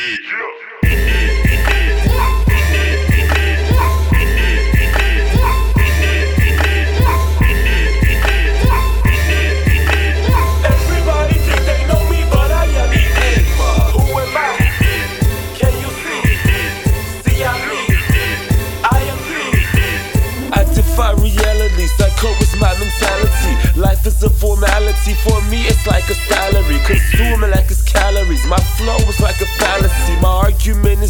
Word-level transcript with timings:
Everybody 0.00 0.24
think 11.34 11.62
they 11.66 11.84
know 11.86 12.00
me, 12.08 12.24
but 12.32 12.50
I 12.50 12.64
am 12.80 12.90
Enigma. 12.90 13.70
Who 13.92 14.00
am 14.24 14.36
I? 14.36 14.56
Can 15.58 15.72
you 15.82 15.90
see? 16.00 16.24
See, 17.20 17.44
I'm 17.44 17.60
me. 17.68 17.82
I 18.82 19.00
am 19.04 19.20
me. 19.28 19.44
I 20.50 20.64
defy 20.72 21.12
reality, 21.12 21.86
psycho 21.88 22.28
is 22.40 22.56
my 22.56 22.72
mentality. 22.78 23.52
Life 23.78 23.99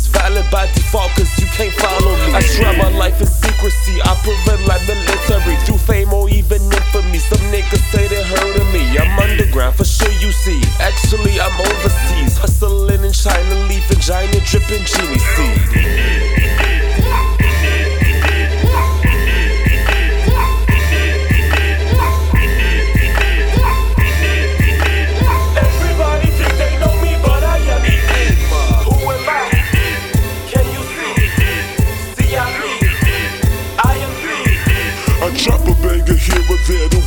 is 0.01 0.07
valid 0.09 0.49
by 0.51 0.67
default, 0.73 1.11
cause 1.13 1.31
you 1.39 1.47
can't 1.53 1.73
follow 1.73 2.17
me. 2.17 2.33
I 2.33 2.41
try 2.41 2.73
my 2.77 2.89
life 2.97 3.21
in 3.21 3.27
secrecy, 3.27 4.01
operate 4.01 4.65
like 4.67 4.81
military. 4.89 5.57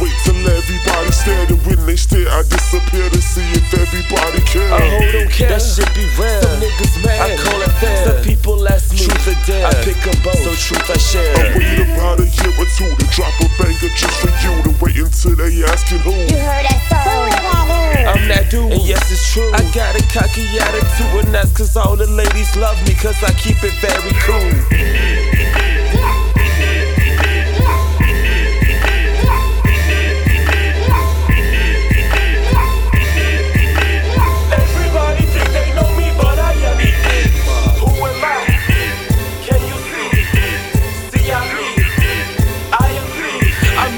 Wait 0.01 0.15
till 0.23 0.37
everybody 0.37 1.11
stare. 1.11 1.45
And 1.49 1.61
when 1.65 1.79
they 1.85 1.95
stare, 1.95 2.29
I 2.29 2.43
disappear 2.43 3.09
to 3.09 3.21
see 3.21 3.45
if 3.57 3.73
everybody 3.73 4.41
care. 4.45 4.69
A 4.69 4.79
hoe 4.79 5.11
don't 5.11 5.31
care. 5.31 5.49
That 5.49 5.61
shit 5.61 5.89
be 5.95 6.05
real. 6.19 6.41
Some 6.41 6.59
niggas 6.61 6.95
mad. 7.03 7.31
I 7.31 7.37
call 7.41 7.61
it 7.61 7.73
fair. 7.79 8.05
Some 8.05 8.23
people 8.23 8.67
ask 8.67 8.91
me. 8.91 8.99
Truth 8.99 9.27
or 9.27 9.37
dare. 9.45 9.67
I 9.67 9.73
pick 9.83 9.93
pick 10.03 10.15
'em 10.15 10.23
both. 10.23 10.43
So 10.43 10.53
truth 10.55 10.89
I 10.89 10.97
share. 10.97 11.35
I 11.37 11.57
wait 11.57 11.79
about 11.79 12.19
a 12.19 12.27
year 12.27 12.53
or 12.59 12.67
two 12.77 12.89
to 12.89 13.05
drop 13.15 13.33
a 13.39 13.47
banger 13.57 13.91
just 13.95 14.17
for 14.21 14.33
you 14.43 14.53
to 14.63 14.71
wait 14.81 14.97
until 14.97 15.35
they 15.35 15.63
asking 15.63 15.99
who. 15.99 16.11
You 16.11 16.39
heard 16.41 16.65
that 16.65 16.81
song? 16.89 17.43
I'm 18.03 18.27
that 18.27 18.49
dude. 18.49 18.71
And 18.71 18.81
yes, 18.83 19.11
it's 19.11 19.31
true. 19.31 19.49
I 19.53 19.61
got 19.71 19.95
a 19.95 20.03
cocky 20.11 20.45
attitude, 20.59 21.25
and 21.25 21.33
that's 21.33 21.51
cause 21.53 21.75
all 21.77 21.95
the 21.95 22.07
ladies 22.07 22.55
love 22.55 22.77
me, 22.87 22.93
cause 22.95 23.21
I 23.23 23.31
keep 23.33 23.63
it 23.63 23.73
very 23.79 24.13
cool. 24.27 25.22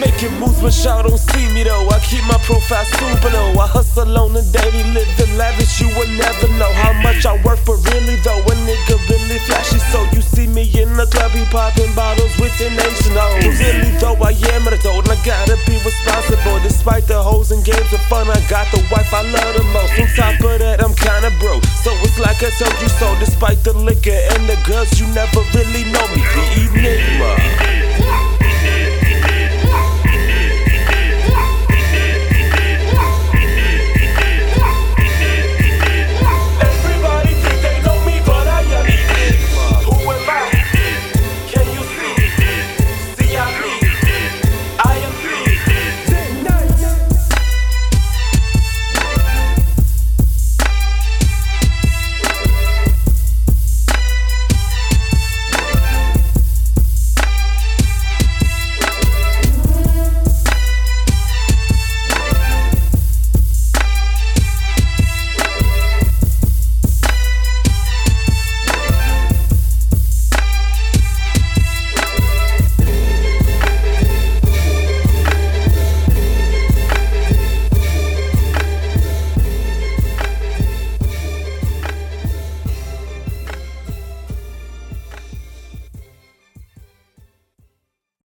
Making 0.05 0.33
moves, 0.39 0.61
but 0.61 0.73
y'all 0.83 1.01
don't 1.01 1.17
see 1.17 1.49
me 1.53 1.63
though. 1.63 1.89
I 1.89 1.99
keep 1.99 2.23
my 2.25 2.37
profile 2.45 2.85
super 2.85 3.29
low. 3.33 3.57
I 3.57 3.67
hustle 3.67 4.17
on 4.17 4.33
the 4.33 4.43
daily, 4.53 4.83
living 4.93 5.33
lavish. 5.37 5.81
You 5.81 5.89
will 5.97 6.09
never 6.13 6.47
know 6.59 6.71
how 6.73 6.93
much 7.01 7.25
I 7.25 7.33
work 7.41 7.59
for 7.65 7.77
really 7.89 8.15
though. 8.21 8.41
A 8.45 8.53
nigga 8.67 8.95
really 9.09 9.39
flashy, 9.49 9.79
so 9.91 10.05
you 10.13 10.21
see 10.21 10.47
me 10.47 10.63
in 10.81 10.93
the 10.95 11.05
club, 11.07 11.31
he 11.31 11.43
popping 11.45 11.93
bottles 11.95 12.31
with 12.37 12.53
the 12.57 12.69
nation 12.69 13.13
But 13.15 13.57
really 13.57 13.91
though, 13.97 14.17
I 14.21 14.31
am 14.53 14.67
an 14.67 14.73
adult, 14.77 15.09
and 15.09 15.17
I 15.17 15.19
gotta 15.25 15.57
be 15.65 15.75
responsible. 15.81 16.59
Despite 16.61 17.07
the 17.07 17.21
hoes 17.21 17.51
and 17.51 17.63
games 17.65 17.91
of 17.93 18.01
fun, 18.05 18.29
I 18.29 18.39
got 18.47 18.69
the 18.71 18.81
wife 18.91 19.11
I 19.13 19.23
love 19.25 19.53
the 19.57 19.63
most. 19.73 19.93
On 19.99 20.07
top 20.13 20.39
of 20.39 20.59
that, 20.59 20.83
I'm 20.83 20.93
kinda 20.93 21.31
broke, 21.41 21.65
so 21.83 21.91
it's 22.05 22.19
like 22.19 22.39
I 22.43 22.51
told 22.61 22.77
you 22.81 22.89
so. 23.01 23.07
Despite 23.19 23.63
the 23.63 23.73
liquor 23.73 24.19
and 24.35 24.47
the 24.47 24.57
girls, 24.65 24.99
you 24.99 25.07
never 25.07 25.41